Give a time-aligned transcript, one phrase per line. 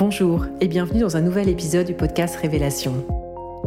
[0.00, 3.04] Bonjour et bienvenue dans un nouvel épisode du podcast Révélation.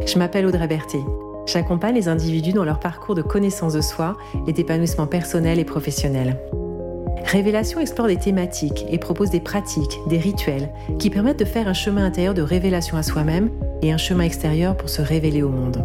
[0.04, 0.98] Je m'appelle Audrey Berthet.
[1.46, 4.16] J'accompagne les individus dans leur parcours de connaissance de soi
[4.48, 6.36] et d'épanouissement personnel et professionnel.
[7.24, 11.72] Révélation explore des thématiques et propose des pratiques, des rituels qui permettent de faire un
[11.72, 13.48] chemin intérieur de révélation à soi-même
[13.82, 15.84] et un chemin extérieur pour se révéler au monde.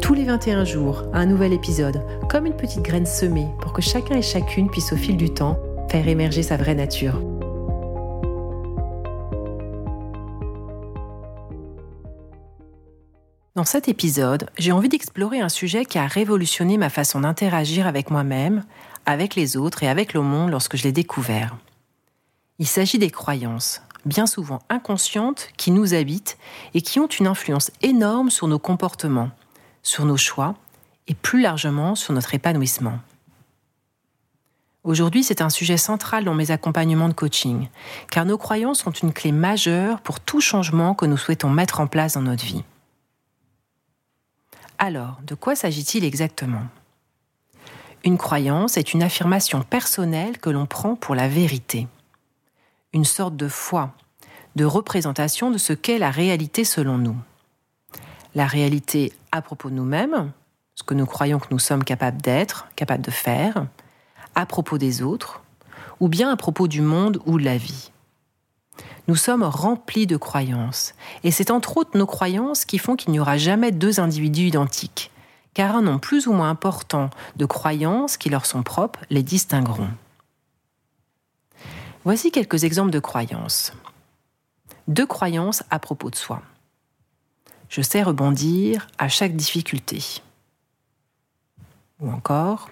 [0.00, 4.14] Tous les 21 jours, un nouvel épisode, comme une petite graine semée pour que chacun
[4.14, 5.58] et chacune puisse au fil du temps
[5.88, 7.20] faire émerger sa vraie nature.
[13.56, 18.08] Dans cet épisode, j'ai envie d'explorer un sujet qui a révolutionné ma façon d'interagir avec
[18.08, 18.62] moi-même,
[19.06, 21.56] avec les autres et avec le monde lorsque je l'ai découvert.
[22.60, 26.38] Il s'agit des croyances, bien souvent inconscientes, qui nous habitent
[26.74, 29.30] et qui ont une influence énorme sur nos comportements,
[29.82, 30.54] sur nos choix
[31.08, 33.00] et plus largement sur notre épanouissement.
[34.84, 37.68] Aujourd'hui, c'est un sujet central dans mes accompagnements de coaching,
[38.12, 41.88] car nos croyances sont une clé majeure pour tout changement que nous souhaitons mettre en
[41.88, 42.62] place dans notre vie.
[44.82, 46.62] Alors, de quoi s'agit-il exactement?
[48.02, 51.86] Une croyance est une affirmation personnelle que l'on prend pour la vérité.
[52.94, 53.92] Une sorte de foi,
[54.56, 57.16] de représentation de ce qu'est la réalité selon nous.
[58.34, 60.32] La réalité à propos de nous-mêmes,
[60.74, 63.66] ce que nous croyons que nous sommes capables d'être, capables de faire,
[64.34, 65.42] à propos des autres,
[66.00, 67.90] ou bien à propos du monde ou de la vie.
[69.08, 73.20] Nous sommes remplis de croyances, et c'est entre autres nos croyances qui font qu'il n'y
[73.20, 75.10] aura jamais deux individus identiques,
[75.54, 79.90] car un nombre plus ou moins important de croyances qui leur sont propres les distingueront.
[82.04, 83.72] Voici quelques exemples de croyances.
[84.88, 86.40] Deux croyances à propos de soi.
[87.68, 90.02] Je sais rebondir à chaque difficulté.
[92.00, 92.70] Ou encore,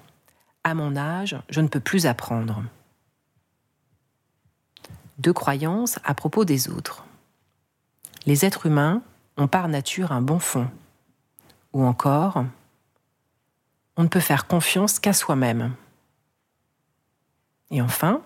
[0.64, 2.62] à mon âge, je ne peux plus apprendre
[5.19, 7.05] deux croyances à propos des autres.
[8.27, 9.02] Les êtres humains
[9.36, 10.69] ont par nature un bon fond.
[11.72, 12.44] Ou encore,
[13.97, 15.72] on ne peut faire confiance qu'à soi-même.
[17.70, 18.22] Et enfin,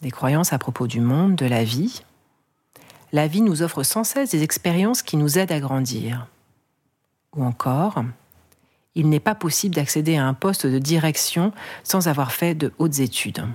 [0.00, 2.02] des croyances à propos du monde, de la vie.
[3.12, 6.26] La vie nous offre sans cesse des expériences qui nous aident à grandir.
[7.34, 8.04] Ou encore,
[8.94, 11.52] il n'est pas possible d'accéder à un poste de direction
[11.84, 13.46] sans avoir fait de hautes études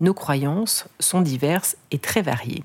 [0.00, 2.64] nos croyances sont diverses et très variées.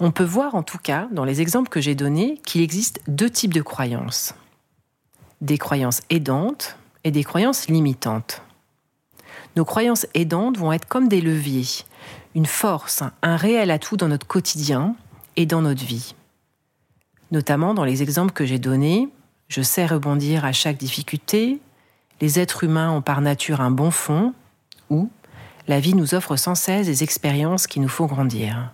[0.00, 3.30] On peut voir en tout cas, dans les exemples que j'ai donnés, qu'il existe deux
[3.30, 4.34] types de croyances.
[5.40, 8.42] Des croyances aidantes et des croyances limitantes.
[9.54, 11.66] Nos croyances aidantes vont être comme des leviers,
[12.34, 14.96] une force, un réel atout dans notre quotidien
[15.36, 16.14] et dans notre vie.
[17.30, 19.08] Notamment dans les exemples que j'ai donnés,
[19.48, 21.60] je sais rebondir à chaque difficulté,
[22.20, 24.34] les êtres humains ont par nature un bon fond,
[24.90, 25.10] ou
[25.68, 28.72] la vie nous offre sans cesse des expériences qui nous font grandir.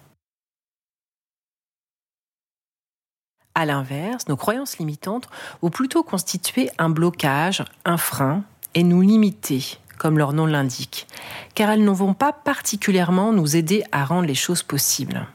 [3.54, 5.28] À l'inverse, nos croyances limitantes
[5.60, 8.44] vont plutôt constituer un blocage, un frein,
[8.75, 11.06] et nous limiter, comme leur nom l'indique,
[11.54, 15.26] car elles ne vont pas particulièrement nous aider à rendre les choses possibles.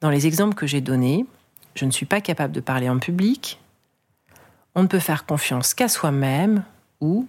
[0.00, 1.24] Dans les exemples que j'ai donnés,
[1.76, 3.60] je ne suis pas capable de parler en public,
[4.74, 6.64] on ne peut faire confiance qu'à soi-même,
[7.00, 7.28] ou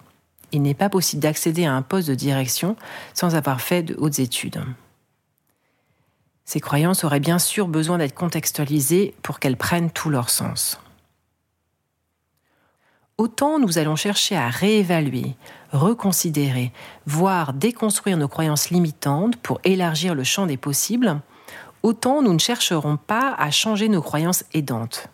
[0.53, 2.75] il n'est pas possible d'accéder à un poste de direction
[3.13, 4.63] sans avoir fait de hautes études.
[6.45, 10.79] Ces croyances auraient bien sûr besoin d'être contextualisées pour qu'elles prennent tout leur sens.
[13.17, 15.35] Autant nous allons chercher à réévaluer,
[15.71, 16.71] reconsidérer,
[17.05, 21.19] voire déconstruire nos croyances limitantes pour élargir le champ des possibles,
[21.83, 25.09] autant nous ne chercherons pas à changer nos croyances aidantes.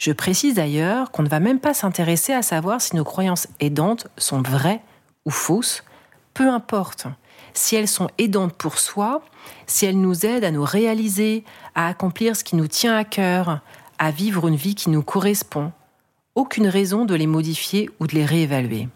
[0.00, 4.08] Je précise d'ailleurs qu'on ne va même pas s'intéresser à savoir si nos croyances aidantes
[4.16, 4.80] sont vraies
[5.26, 5.84] ou fausses,
[6.32, 7.06] peu importe.
[7.52, 9.22] Si elles sont aidantes pour soi,
[9.66, 11.44] si elles nous aident à nous réaliser,
[11.74, 13.60] à accomplir ce qui nous tient à cœur,
[13.98, 15.70] à vivre une vie qui nous correspond,
[16.34, 18.88] aucune raison de les modifier ou de les réévaluer.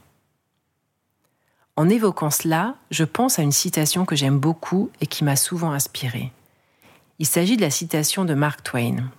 [1.76, 5.72] En évoquant cela, je pense à une citation que j'aime beaucoup et qui m'a souvent
[5.72, 6.32] inspirée.
[7.18, 9.10] Il s'agit de la citation de Mark Twain.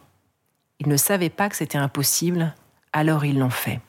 [0.80, 2.54] Ils ne savaient pas que c'était impossible,
[2.94, 3.80] alors ils l'ont fait.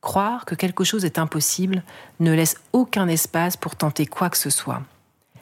[0.00, 1.82] Croire que quelque chose est impossible
[2.18, 4.82] ne laisse aucun espace pour tenter quoi que ce soit.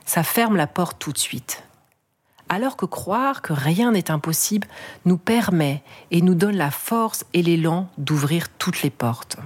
[0.04, 1.64] Ça ferme la porte tout de suite.
[2.50, 4.68] Alors que croire que rien n'est impossible
[5.04, 9.36] nous permet et nous donne la force et l'élan d'ouvrir toutes les portes.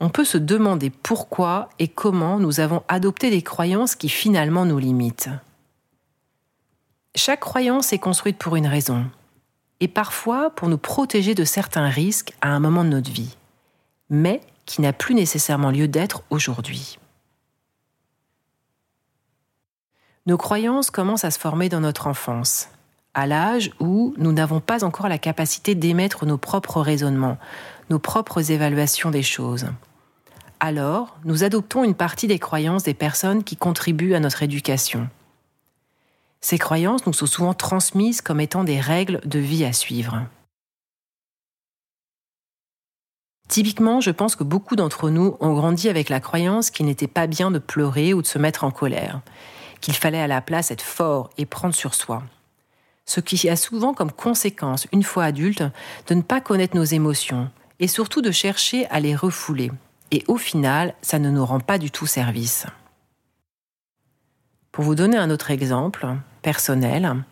[0.00, 4.78] On peut se demander pourquoi et comment nous avons adopté des croyances qui finalement nous
[4.78, 5.30] limitent.
[7.18, 9.04] Chaque croyance est construite pour une raison,
[9.80, 13.36] et parfois pour nous protéger de certains risques à un moment de notre vie,
[14.08, 16.96] mais qui n'a plus nécessairement lieu d'être aujourd'hui.
[20.26, 22.68] Nos croyances commencent à se former dans notre enfance,
[23.14, 27.38] à l'âge où nous n'avons pas encore la capacité d'émettre nos propres raisonnements,
[27.90, 29.66] nos propres évaluations des choses.
[30.60, 35.08] Alors, nous adoptons une partie des croyances des personnes qui contribuent à notre éducation.
[36.40, 40.26] Ces croyances nous sont souvent transmises comme étant des règles de vie à suivre.
[43.48, 47.26] Typiquement, je pense que beaucoup d'entre nous ont grandi avec la croyance qu'il n'était pas
[47.26, 49.22] bien de pleurer ou de se mettre en colère,
[49.80, 52.22] qu'il fallait à la place être fort et prendre sur soi.
[53.06, 55.64] Ce qui a souvent comme conséquence, une fois adulte,
[56.08, 57.50] de ne pas connaître nos émotions
[57.80, 59.70] et surtout de chercher à les refouler.
[60.10, 62.66] Et au final, ça ne nous rend pas du tout service.
[64.78, 66.06] Pour vous donner un autre exemple
[66.40, 67.24] personnel,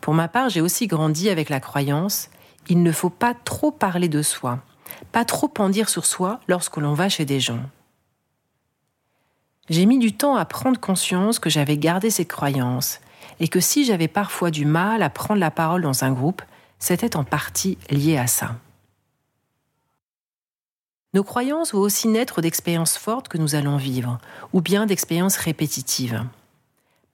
[0.00, 2.30] pour ma part, j'ai aussi grandi avec la croyance
[2.68, 4.60] il ne faut pas trop parler de soi,
[5.10, 7.58] pas trop en dire sur soi lorsque l'on va chez des gens.
[9.68, 13.00] J'ai mis du temps à prendre conscience que j'avais gardé ces croyances
[13.40, 16.42] et que si j'avais parfois du mal à prendre la parole dans un groupe,
[16.78, 18.54] c'était en partie lié à ça.
[21.14, 24.18] Nos croyances vont aussi naître d'expériences fortes que nous allons vivre,
[24.52, 26.24] ou bien d'expériences répétitives.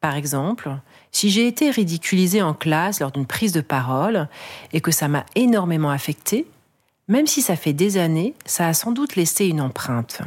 [0.00, 0.71] Par exemple,
[1.11, 4.29] si j'ai été ridiculisée en classe lors d'une prise de parole
[4.73, 6.47] et que ça m'a énormément affectée,
[7.09, 10.21] même si ça fait des années, ça a sans doute laissé une empreinte.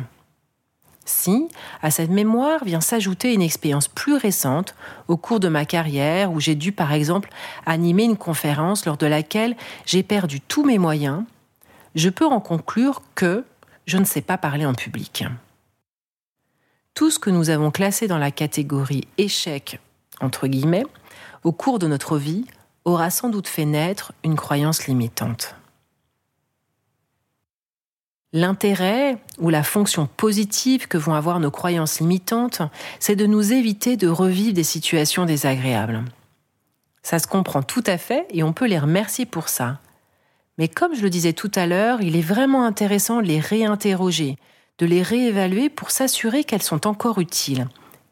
[1.05, 1.47] Si,
[1.81, 4.75] à cette mémoire vient s'ajouter une expérience plus récente
[5.07, 7.29] au cours de ma carrière où j'ai dû par exemple
[7.65, 11.23] animer une conférence lors de laquelle j'ai perdu tous mes moyens,
[11.95, 13.45] je peux en conclure que
[13.85, 15.25] je ne sais pas parler en public
[16.93, 19.79] tout ce que nous avons classé dans la catégorie échec,
[20.19, 20.85] entre guillemets,
[21.43, 22.45] au cours de notre vie,
[22.85, 25.55] aura sans doute fait naître une croyance limitante.
[28.33, 32.61] L'intérêt ou la fonction positive que vont avoir nos croyances limitantes,
[32.99, 36.05] c'est de nous éviter de revivre des situations désagréables.
[37.03, 39.79] Ça se comprend tout à fait et on peut les remercier pour ça.
[40.57, 44.37] Mais comme je le disais tout à l'heure, il est vraiment intéressant de les réinterroger,
[44.79, 47.67] de les réévaluer pour s'assurer qu'elles sont encore utiles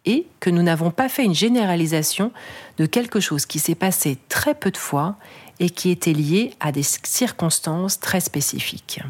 [0.06, 2.32] et que nous n'avons pas fait une généralisation
[2.78, 5.16] de quelque chose qui s'est passé très peu de fois
[5.60, 9.02] et qui était lié à des circonstances très spécifiques.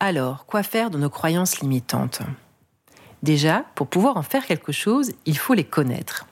[0.00, 2.22] Alors, quoi faire de nos croyances limitantes?
[3.22, 6.26] Déjà, pour pouvoir en faire quelque chose, il faut les connaître.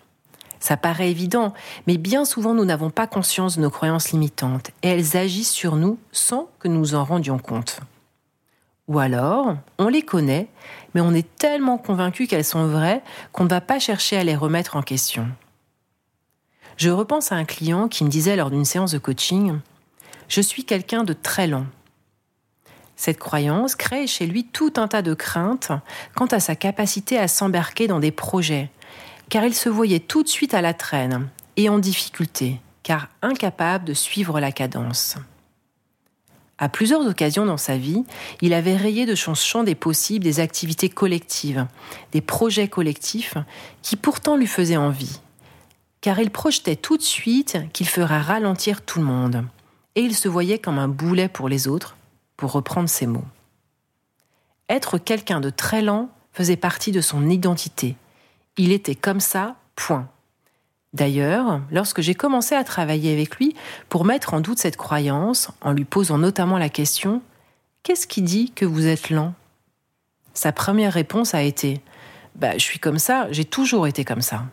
[0.61, 1.53] Ça paraît évident,
[1.87, 5.77] mais bien souvent nous n'avons pas conscience de nos croyances limitantes et elles agissent sur
[5.77, 7.81] nous sans que nous en rendions compte.
[8.89, 10.49] Ou alors, on les connaît,
[10.95, 13.03] mais on est tellement convaincu qu'elles sont vraies
[13.33, 15.29] qu'on ne va pas chercher à les remettre en question.
[16.79, 19.59] Je repense à un client qui me disait lors d'une séance de coaching
[20.29, 21.67] Je suis quelqu'un de très lent.
[22.97, 25.71] Cette croyance crée chez lui tout un tas de craintes
[26.17, 28.71] quant à sa capacité à s'embarquer dans des projets,
[29.29, 33.85] car il se voyait tout de suite à la traîne et en difficulté, car incapable
[33.85, 35.17] de suivre la cadence.
[36.59, 38.05] À plusieurs occasions dans sa vie,
[38.43, 41.67] il avait rayé de son champ des possibles des activités collectives,
[42.11, 43.35] des projets collectifs
[43.83, 45.21] qui pourtant lui faisaient envie.
[46.01, 49.45] Car il projetait tout de suite qu'il ferait ralentir tout le monde.
[49.95, 51.97] Et il se voyait comme un boulet pour les autres,
[52.37, 53.25] pour reprendre ses mots.
[54.69, 57.97] Être quelqu'un de très lent faisait partie de son identité.
[58.57, 60.09] Il était comme ça, point.
[60.99, 63.55] D'ailleurs, lorsque j'ai commencé à travailler avec lui
[63.89, 67.23] pour mettre en doute cette croyance, en lui posant notamment la question
[67.85, 69.33] Qu'est-ce qui dit que vous êtes lent?
[70.35, 71.81] Sa première réponse a été
[72.35, 74.47] bah, Je suis comme ça, j'ai toujours été comme ça.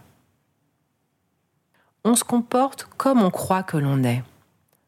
[2.03, 4.21] On se comporte comme on croit que l'on est.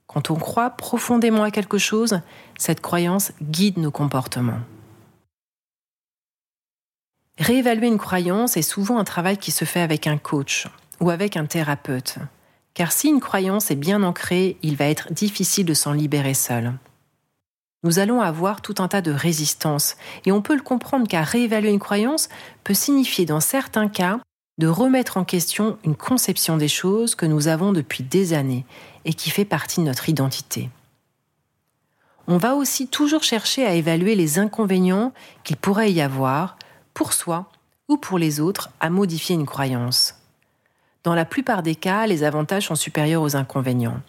[0.05, 2.21] Quand on croit profondément à quelque chose,
[2.59, 4.61] cette croyance guide nos comportements.
[7.39, 10.67] Réévaluer une croyance est souvent un travail qui se fait avec un coach,
[10.99, 12.17] ou avec un thérapeute.
[12.73, 16.73] Car si une croyance est bien ancrée, il va être difficile de s'en libérer seul.
[17.83, 21.71] Nous allons avoir tout un tas de résistances, et on peut le comprendre car réévaluer
[21.71, 22.29] une croyance
[22.63, 24.19] peut signifier dans certains cas
[24.57, 28.65] de remettre en question une conception des choses que nous avons depuis des années
[29.05, 30.69] et qui fait partie de notre identité.
[32.27, 35.13] On va aussi toujours chercher à évaluer les inconvénients
[35.43, 36.57] qu'il pourrait y avoir
[36.93, 37.49] pour soi
[37.87, 40.16] ou pour les autres à modifier une croyance.
[41.07, 44.01] Dans la plupart des cas, les avantages sont supérieurs aux inconvénients.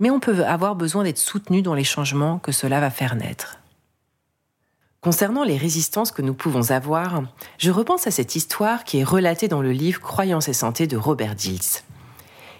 [0.00, 3.58] Mais on peut avoir besoin d'être soutenu dans les changements que cela va faire naître.
[5.00, 7.22] Concernant les résistances que nous pouvons avoir,
[7.56, 10.98] je repense à cette histoire qui est relatée dans le livre Croyances et santé de
[10.98, 11.80] Robert Dills.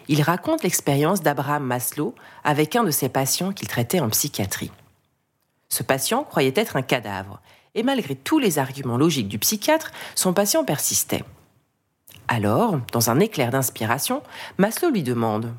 [0.08, 4.70] Il raconte l'expérience d'Abraham Maslow avec un de ses patients qu'il traitait en psychiatrie.
[5.68, 7.42] Ce patient croyait être un cadavre,
[7.74, 11.24] et malgré tous les arguments logiques du psychiatre, son patient persistait.
[12.34, 14.22] Alors, dans un éclair d'inspiration,
[14.56, 15.52] Maslow lui demande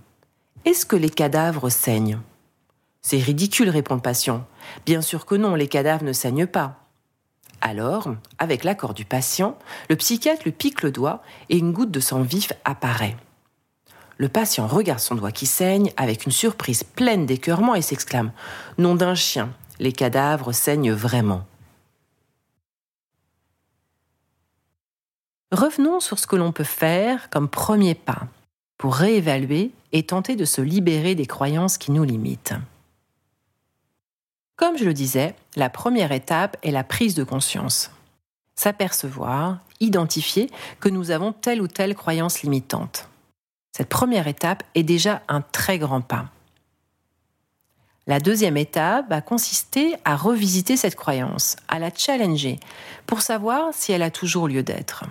[0.66, 2.18] Est-ce que les cadavres saignent?
[3.04, 4.48] C'est ridicule, répond le patient.
[4.84, 6.80] Bien sûr que non, les cadavres ne saignent pas.
[7.62, 9.56] Alors, avec l'accord du patient,
[9.88, 13.18] le psychiatre lui pique le doigt et une goutte de sang vif apparaît.
[14.18, 18.32] Le patient regarde son doigt qui saigne avec une surprise pleine d'écœurement et s'exclame
[18.80, 21.46] Nom d'un chien, les cadavres saignent vraiment.
[25.54, 28.24] Revenons sur ce que l'on peut faire comme premier pas
[28.80, 32.56] pour réévaluer et tenter de se libérer des croyances qui nous limitent.
[34.56, 37.92] Comme je le disais, la première étape est la prise de conscience.
[38.56, 43.08] S'apercevoir, identifier que nous avons telle ou telle croyance limitante.
[43.78, 46.30] Cette première étape est déjà un très grand pas.
[48.08, 52.60] La deuxième étape va consister à revisiter cette croyance, à la challenger,
[53.06, 55.06] pour savoir si elle a toujours lieu d'être.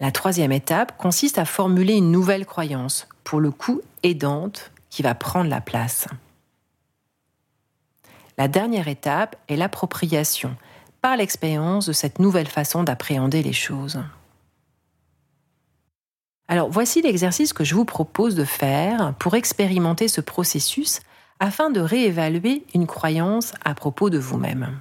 [0.00, 5.14] La troisième étape consiste à formuler une nouvelle croyance, pour le coup aidante, qui va
[5.14, 6.08] prendre la place.
[8.38, 10.56] La dernière étape est l'appropriation
[11.02, 14.02] par l'expérience de cette nouvelle façon d'appréhender les choses.
[16.48, 21.00] Alors voici l'exercice que je vous propose de faire pour expérimenter ce processus
[21.38, 24.80] afin de réévaluer une croyance à propos de vous-même.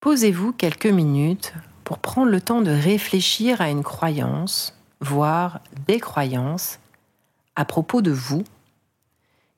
[0.00, 1.52] Posez-vous quelques minutes
[1.88, 6.80] pour prendre le temps de réfléchir à une croyance, voire des croyances,
[7.56, 8.44] à propos de vous,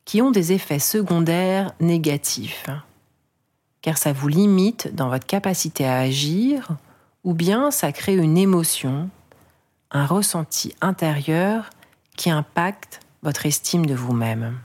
[0.04, 2.68] qui ont des effets secondaires négatifs,
[3.82, 6.68] car ça vous limite dans votre capacité à agir,
[7.24, 9.10] ou bien ça crée une émotion
[9.90, 11.68] un ressenti intérieur
[12.16, 14.56] qui impacte votre estime de vous-même.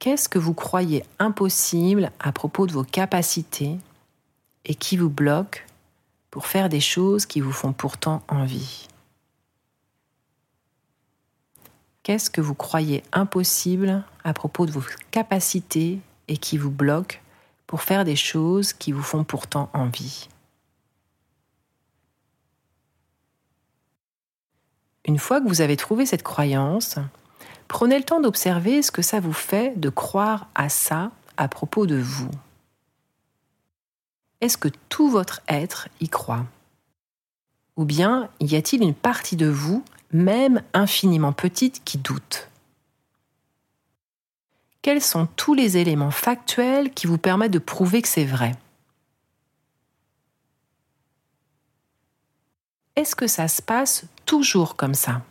[0.00, 3.78] Qu'est-ce que vous croyez impossible à propos de vos capacités
[4.64, 5.66] et qui vous bloque
[6.30, 8.88] pour faire des choses qui vous font pourtant envie
[12.04, 17.22] Qu'est-ce que vous croyez impossible à propos de vos capacités et qui vous bloque
[17.66, 20.28] pour faire des choses qui vous font pourtant envie?
[25.06, 26.96] Une fois que vous avez trouvé cette croyance,
[27.68, 31.86] prenez le temps d'observer ce que ça vous fait de croire à ça à propos
[31.86, 32.30] de vous.
[34.44, 36.44] Est-ce que tout votre être y croit?
[37.76, 39.82] Ou bien y a-t-il une partie de vous,
[40.12, 42.50] même infiniment petite, qui doute?
[44.82, 48.54] Quels sont tous les éléments factuels qui vous permettent de prouver que c'est vrai?
[52.96, 55.22] Est-ce que ça se passe toujours comme ça?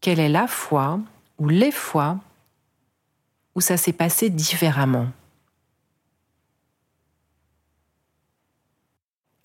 [0.00, 1.00] Quelle est la fois
[1.38, 2.20] ou les fois
[3.56, 5.08] où ça s'est passé différemment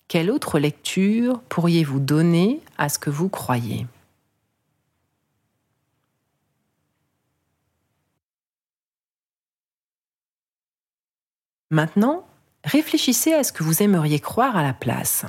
[0.06, 3.86] Quelle autre lecture pourriez-vous donner à ce que vous croyez
[11.70, 12.26] Maintenant,
[12.64, 15.24] réfléchissez à ce que vous aimeriez croire à la place.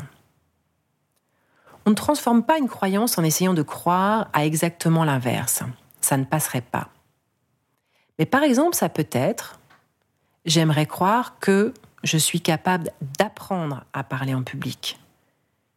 [1.86, 5.64] On ne transforme pas une croyance en essayant de croire à exactement l'inverse.
[6.02, 6.93] Ça ne passerait pas.
[8.20, 9.60] Mais par exemple, ça peut être
[10.46, 15.00] j'aimerais croire que je suis capable d'apprendre à parler en public.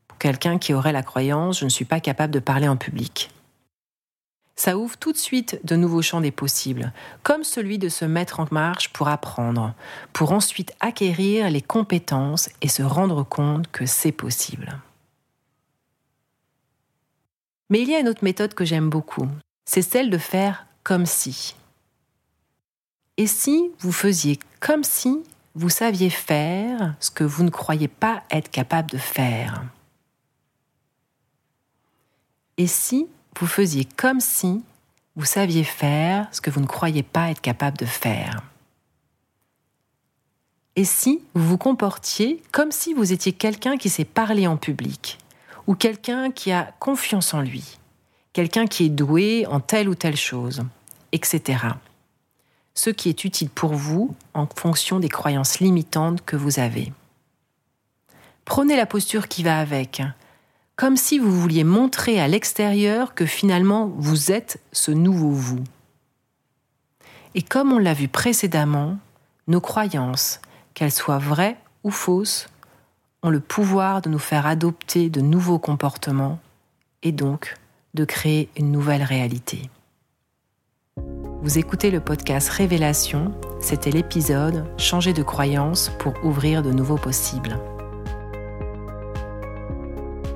[0.09, 3.31] Pour quelqu'un qui aurait la croyance je ne suis pas capable de parler en public
[4.57, 8.41] ça ouvre tout de suite de nouveaux champs des possibles, comme celui de se mettre
[8.41, 9.75] en marche pour apprendre,
[10.15, 14.81] pour ensuite acquérir les compétences et se rendre compte que c'est possible.
[17.69, 19.29] Mais il y a une autre méthode que j'aime beaucoup,
[19.67, 21.55] c'est celle de faire comme si.
[23.17, 25.23] Et si vous faisiez comme si
[25.55, 29.65] vous saviez faire ce que vous ne croyez pas être capable de faire?
[32.59, 33.07] Et si
[33.39, 34.63] vous faisiez comme si
[35.15, 38.43] vous saviez faire ce que vous ne croyez pas être capable de faire?
[40.75, 45.19] Et si vous vous comportiez comme si vous étiez quelqu'un qui sait parler en public,
[45.67, 47.79] ou quelqu'un qui a confiance en lui,
[48.33, 50.63] quelqu'un qui est doué en telle ou telle chose,
[51.13, 51.59] etc.
[52.77, 56.93] Ce qui est utile pour vous en fonction des croyances limitantes que vous avez.
[58.45, 60.03] Prenez la posture qui va avec,
[60.77, 65.65] comme si vous vouliez montrer à l'extérieur que finalement vous êtes ce nouveau vous.
[67.35, 68.99] Et comme on l'a vu précédemment,
[69.49, 70.41] nos croyances,
[70.75, 72.47] qu'elles soient vraies ou fausses,
[73.23, 76.39] ont le pouvoir de nous faire adopter de nouveaux comportements
[77.03, 77.57] et donc
[77.95, 79.71] de créer une nouvelle réalité.
[81.47, 87.61] Vous écoutez le podcast Révélation, c'était l'épisode Changer de croyance pour ouvrir de nouveaux possibles.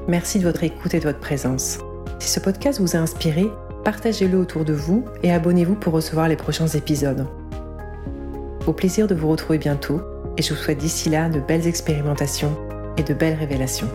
[0.07, 1.81] Merci de votre écoute et de votre présence.
[2.21, 3.51] Si ce podcast vous a inspiré,
[3.83, 7.27] partagez-le autour de vous et abonnez-vous pour recevoir les prochains épisodes.
[8.69, 10.01] Au plaisir de vous retrouver bientôt
[10.37, 12.57] et je vous souhaite d'ici là de belles expérimentations
[12.97, 13.91] et de belles révélations.